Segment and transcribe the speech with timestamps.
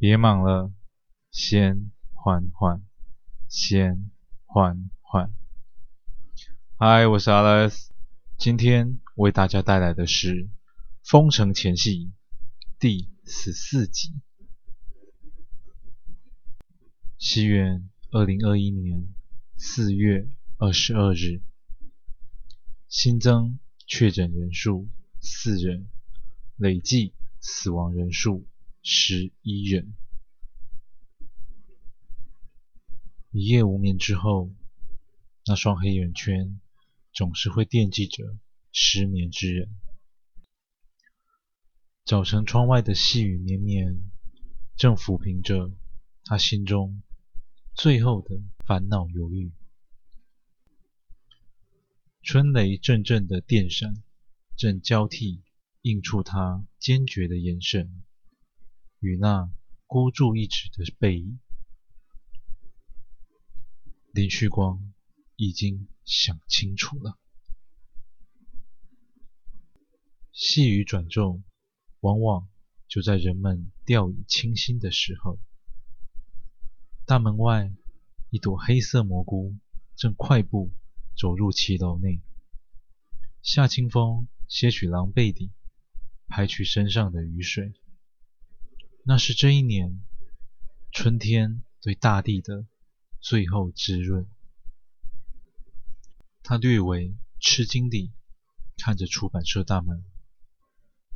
[0.00, 0.72] 别忙了，
[1.32, 2.84] 先缓缓，
[3.48, 4.12] 先
[4.44, 5.34] 缓缓。
[6.76, 7.88] 嗨，我是 Alex，
[8.36, 10.44] 今天为大家带来的是
[11.02, 11.90] 《封城前夕》
[12.78, 14.14] 第十四集。
[17.18, 19.08] 西元二零二一年
[19.56, 21.42] 四月二十二日，
[22.88, 24.88] 新增确诊人数
[25.20, 25.88] 四人，
[26.54, 28.46] 累计死亡人数
[28.82, 29.94] 十一人。
[33.30, 34.50] 一夜无眠之后，
[35.44, 36.60] 那双黑眼圈
[37.12, 38.38] 总是会惦记着
[38.72, 39.76] 失眠之人。
[42.04, 44.00] 早晨窗外的细雨绵绵，
[44.76, 45.70] 正抚平着
[46.24, 47.02] 他心中
[47.74, 49.52] 最后的烦恼犹豫。
[52.22, 54.02] 春雷阵阵的电闪，
[54.56, 55.42] 正交替
[55.82, 58.02] 映出他坚决的眼神
[59.00, 59.50] 与那
[59.86, 61.38] 孤注一掷的背影。
[64.12, 64.92] 林旭光
[65.36, 67.18] 已经想清楚了。
[70.32, 71.42] 细雨转骤，
[72.00, 72.48] 往往
[72.86, 75.38] 就在人们掉以轻心的时候。
[77.04, 77.72] 大门外，
[78.30, 79.56] 一朵黑色蘑菇
[79.96, 80.70] 正快步
[81.16, 82.20] 走入骑楼内。
[83.42, 85.52] 夏清风些许狼狈地
[86.26, 87.72] 拍去身上的雨水，
[89.08, 90.02] 那是这一年
[90.92, 92.66] 春天对大地的。
[93.20, 94.28] 最后滋润。
[96.42, 98.12] 他略微吃惊地
[98.76, 100.04] 看着出版社大门。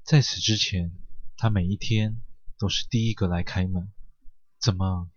[0.04, 0.96] 在此之前，
[1.36, 2.22] 他每一天
[2.58, 3.92] 都是第一个来开门。
[4.58, 5.10] 怎么，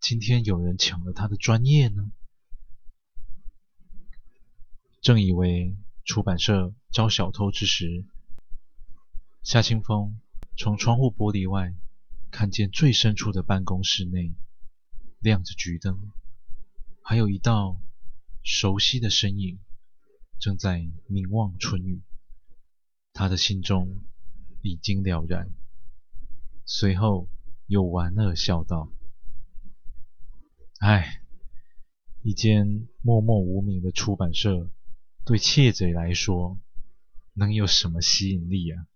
[0.00, 2.10] 今天有人抢了他的专业呢？
[5.02, 8.06] 正以为出版社招小偷之时，
[9.42, 10.20] 夏清风
[10.56, 11.74] 从窗户玻璃外
[12.30, 14.34] 看见最深处的办公室内。
[15.20, 16.12] 亮着橘灯，
[17.02, 17.80] 还有一道
[18.44, 19.58] 熟悉的身影
[20.38, 22.02] 正在凝望春雨。
[23.12, 24.04] 他的心中
[24.62, 25.50] 已经了然，
[26.64, 27.28] 随后
[27.66, 28.92] 又莞尔笑道
[30.78, 31.20] ：“唉，
[32.22, 34.70] 一间默默无名的出版社，
[35.24, 36.60] 对窃贼来说，
[37.32, 38.86] 能有什么吸引力啊？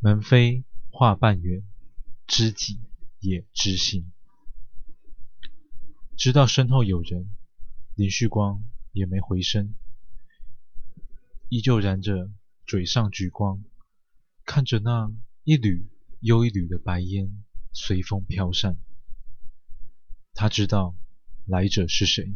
[0.00, 0.64] 门扉
[0.98, 1.62] 话半圆，
[2.26, 2.80] 知己
[3.20, 4.10] 也知心。”
[6.18, 7.30] 知道身后有人，
[7.94, 9.76] 林旭光也没回声，
[11.50, 12.32] 依旧燃着
[12.66, 13.62] 嘴上橘光，
[14.44, 15.12] 看着那
[15.44, 15.88] 一缕
[16.18, 18.76] 又一缕的白烟随风飘散。
[20.34, 20.96] 他知道
[21.46, 22.34] 来者是谁。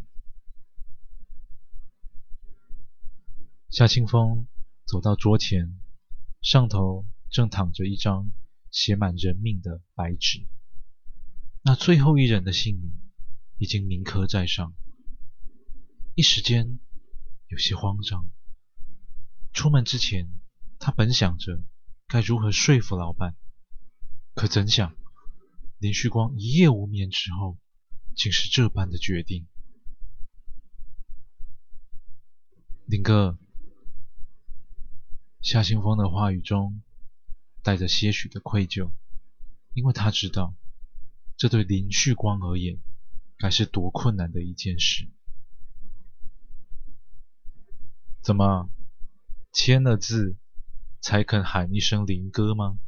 [3.71, 4.47] 夏清风
[4.84, 5.81] 走到桌前，
[6.41, 8.31] 上头正躺着一张
[8.72, 10.49] 写满人命的白纸，
[11.62, 13.00] 那最后一人的姓名。
[13.59, 14.75] 已经铭刻在上，
[16.16, 16.81] 一时间
[17.47, 18.28] 有些慌张。
[19.53, 20.28] 出门之前，
[20.81, 21.62] 他本想着
[22.09, 23.37] 该如何说服老板，
[24.34, 24.97] 可怎想
[25.78, 27.56] 林旭光一夜无眠之后，
[28.16, 29.47] 竟是这般的决定。
[32.87, 33.38] 林哥，
[35.41, 36.82] 夏清风的话语中
[37.62, 38.91] 带着些许的愧疚，
[39.75, 40.55] 因为他知道，
[41.37, 42.81] 这对林旭光而言。
[43.39, 45.09] 该是多困难的一件事！
[48.21, 48.71] 怎么
[49.53, 50.37] 签了字
[51.00, 52.78] 才肯喊一声林哥吗？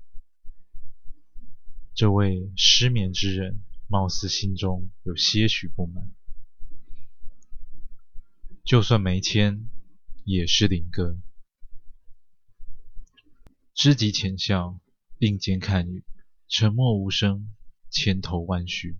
[1.93, 6.09] 这位失眠之人貌似心中有些许不满。
[8.65, 9.69] 就算没签，
[10.23, 11.19] 也是林哥。
[13.75, 14.81] 知己浅笑，
[15.19, 16.05] 并肩看雨，
[16.49, 17.53] 沉默无声，
[17.91, 18.97] 千头万绪。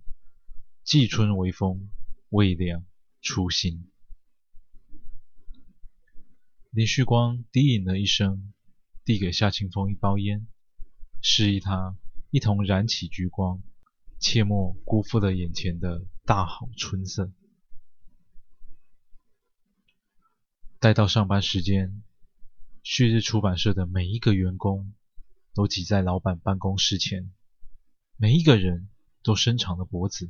[0.83, 1.89] 季春微风，
[2.29, 2.85] 未凉
[3.21, 3.89] 初心。
[6.71, 8.53] 林旭光低吟了一声，
[9.05, 10.45] 递给夏清风一包烟，
[11.21, 11.97] 示意他
[12.29, 13.63] 一同燃起橘光，
[14.19, 17.31] 切莫辜负了眼前的大好春色。
[20.79, 22.03] 待到上班时间，
[22.87, 24.93] 旭日出版社的每一个员工
[25.55, 27.33] 都挤在老板办公室前，
[28.15, 28.89] 每一个人
[29.23, 30.29] 都伸长了脖子。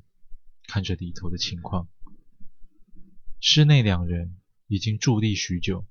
[0.66, 1.90] 看着里头的情况，
[3.42, 5.86] 室内两人已经伫立许久，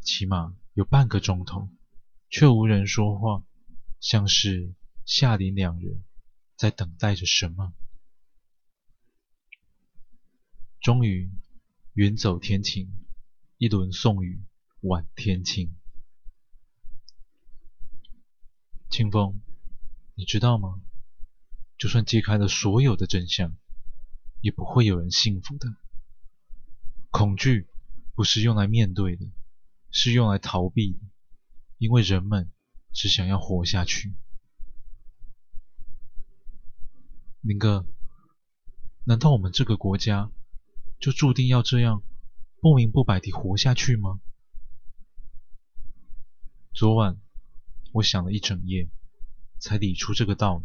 [0.00, 1.68] 起码有半个钟头，
[2.30, 3.42] 却无人说话，
[3.98, 4.72] 像是
[5.04, 6.04] 夏林两人
[6.54, 7.74] 在等待着什么。
[10.80, 11.28] 终于，
[11.94, 12.88] 云走天晴，
[13.56, 14.40] 一轮送雨
[14.82, 15.74] 晚天晴。
[18.88, 19.40] 清风，
[20.14, 20.80] 你知道吗？
[21.76, 23.56] 就算揭开了所有的真相，
[24.40, 25.74] 也不会有人幸福的。
[27.10, 27.68] 恐惧
[28.14, 29.28] 不是用来面对的，
[29.90, 31.00] 是用来逃避的，
[31.78, 32.50] 因为人们
[32.92, 34.14] 只想要活下去。
[37.40, 37.84] 林哥，
[39.04, 40.30] 难道我们这个国家
[41.00, 42.02] 就注定要这样
[42.60, 44.20] 不明不白地活下去吗？
[46.72, 47.20] 昨晚
[47.92, 48.88] 我想了一整夜，
[49.58, 50.64] 才理出这个道理。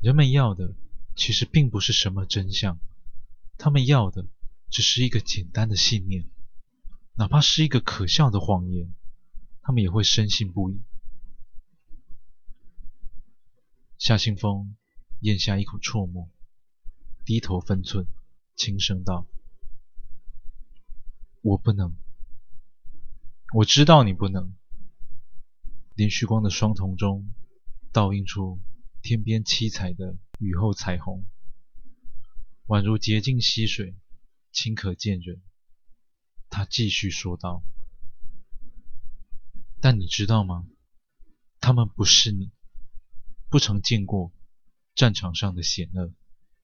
[0.00, 0.76] 人们要的
[1.16, 2.78] 其实并不是什么真相，
[3.58, 4.26] 他们要的
[4.70, 6.28] 只是一个简单的信念，
[7.14, 8.94] 哪怕是一个可笑的谎言，
[9.62, 10.80] 他们也会深信不疑。
[13.98, 14.76] 夏清风
[15.20, 16.30] 咽下一口唾沫，
[17.24, 18.06] 低头分寸，
[18.54, 19.26] 轻声道
[21.40, 21.96] ：“我不能，
[23.54, 24.52] 我知道你不能。”
[25.94, 27.32] 连续光的双瞳中
[27.92, 28.58] 倒映出
[29.00, 31.24] 天边七彩的雨后彩虹，
[32.66, 33.94] 宛如洁净溪水，
[34.50, 35.40] 清可见人。
[36.50, 37.62] 他继续说道
[39.80, 40.66] ：“但你知道吗？
[41.60, 42.50] 他们不是你。”
[43.48, 44.32] 不曾见过
[44.96, 46.12] 战场上的险恶，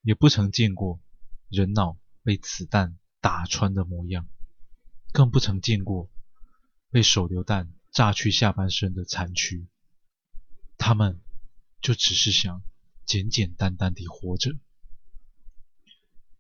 [0.02, 1.00] 也不曾见过
[1.48, 4.26] 人脑被子弹打穿的模样，
[5.12, 6.10] 更不曾见过
[6.90, 9.66] 被手榴弹炸去下半身的残躯。
[10.76, 11.20] 他们
[11.80, 12.62] 就只是想
[13.04, 14.56] 简简单单地活着。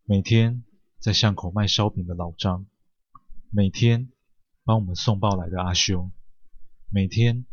[0.04, 0.64] 每天
[0.98, 2.66] 在巷口卖烧饼的老张，
[3.50, 4.10] 每天
[4.64, 6.12] 帮我们送报来的阿兄，
[6.88, 7.46] 每天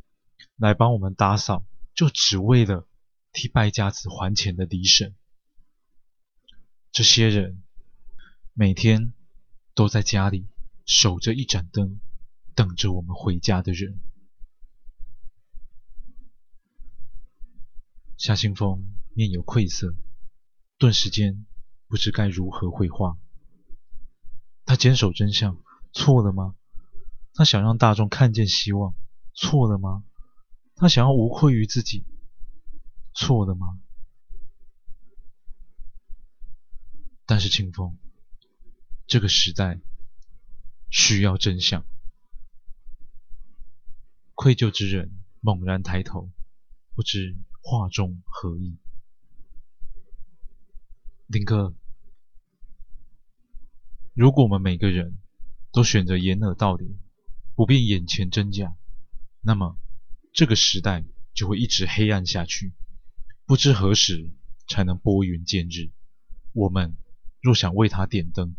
[0.55, 1.65] 来帮我们打扫。
[1.93, 2.87] 就只为了
[3.33, 5.15] 替败家子还钱的李婶，
[6.91, 7.63] 这些人
[8.53, 9.13] 每天
[9.73, 10.45] 都在家里
[10.85, 11.99] 守着一盏灯，
[12.57, 13.99] 等着我们回家的人。
[18.17, 18.83] 夏清风
[19.13, 19.93] 面有愧色，
[20.79, 21.45] 顿时间
[21.87, 23.19] 不知该如何回话。
[24.65, 25.63] 他坚守真相，
[25.93, 26.55] 错了吗？
[27.35, 28.95] 他想让大众看见希望，
[29.35, 30.03] 错了吗？
[30.73, 32.07] 他想要无愧于自己，
[33.13, 33.79] 错了吗？
[37.27, 37.99] 但是清风，
[39.05, 39.79] 这个时代
[40.89, 41.85] 需要真相。
[44.37, 46.29] 愧疚之人猛然抬头，
[46.93, 48.77] 不知话中何意。
[51.25, 51.73] 林哥，
[54.13, 55.17] 如果我们每个人
[55.71, 56.99] 都选择掩耳盗铃，
[57.55, 58.77] 不辨眼前真假，
[59.41, 59.75] 那么。
[60.33, 61.03] 这个时代
[61.33, 62.71] 就会一直黑暗下去，
[63.47, 64.35] 不知何时
[64.67, 65.89] 才能拨云见日。
[66.53, 66.95] 我们
[67.41, 68.55] 若想为他点灯，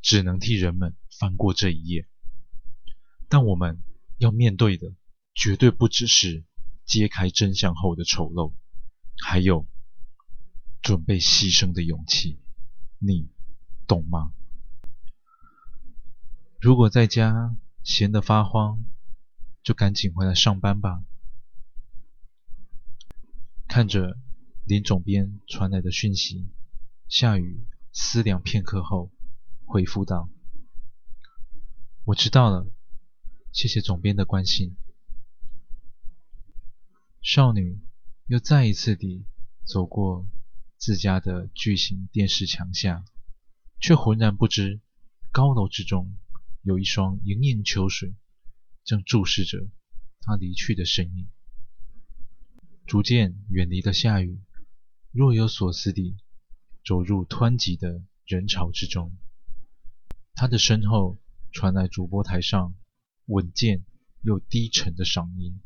[0.00, 2.08] 只能替人们翻过这一页。
[3.28, 3.82] 但我们
[4.16, 4.94] 要面对的，
[5.38, 6.42] 绝对不只是
[6.84, 8.54] 揭开真相后的丑陋，
[9.24, 9.68] 还有
[10.82, 12.40] 准备牺牲的勇气。
[12.98, 13.28] 你
[13.86, 14.32] 懂吗？
[16.60, 18.84] 如果在家闲得发慌，
[19.62, 21.04] 就赶紧回来上班吧。
[23.68, 24.18] 看着
[24.64, 26.48] 林总编传来的讯息，
[27.06, 29.12] 夏雨思量片刻后
[29.64, 30.28] 回复道
[32.06, 32.66] ：“我知道了，
[33.52, 34.76] 谢谢总编的关心。”
[37.30, 37.78] 少女
[38.24, 39.26] 又再一次地
[39.62, 40.26] 走过
[40.78, 43.04] 自家的巨型电视墙下，
[43.78, 44.80] 却浑然不知
[45.30, 46.16] 高楼之中
[46.62, 48.14] 有一双盈盈秋水
[48.82, 49.68] 正注视着
[50.22, 51.28] 她离去的身影。
[52.86, 54.40] 逐渐远离的夏雨，
[55.12, 56.16] 若有所思地
[56.82, 59.14] 走入湍急的人潮之中。
[60.32, 61.18] 他的身后
[61.52, 62.74] 传来主播台上
[63.26, 63.84] 稳健
[64.22, 65.60] 又低沉的嗓音：“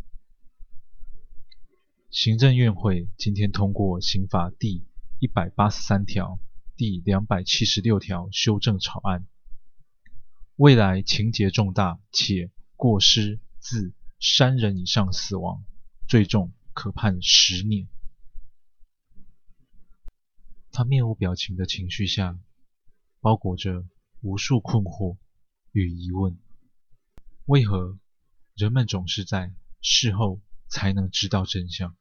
[2.13, 4.85] 行政院会今天通过刑法第
[5.19, 6.39] 一百八十三条、
[6.77, 9.27] 第两百七十六条修正草案，
[10.57, 15.65] 未来情节重大且过失致三人以上死亡，
[16.07, 17.87] 最重。”可判十年。
[20.71, 22.39] 他面无表情的情绪下，
[23.21, 23.87] 包裹着
[24.23, 25.19] 无数困惑
[25.73, 26.39] 与疑问。
[27.45, 27.99] 为何
[28.55, 29.53] 人们总是在
[29.83, 31.95] 事后才能知道真相？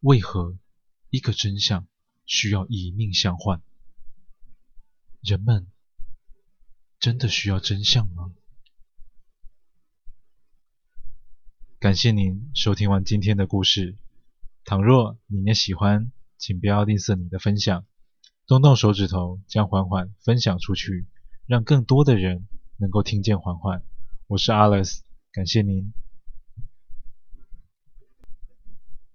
[0.00, 0.56] 为何
[1.10, 1.86] 一个真相
[2.24, 3.60] 需要以命相换？
[5.20, 5.66] 人们
[6.98, 8.32] 真的需要真相吗？
[11.78, 13.98] 感谢您收听完今天的故事。
[14.64, 17.84] 倘若你也喜欢，请不要吝啬你的分享，
[18.46, 21.06] 动动手指头将缓缓分享出去，
[21.46, 23.82] 让更多的人能够听见缓缓。
[24.28, 25.92] 我是 Alice，感谢您。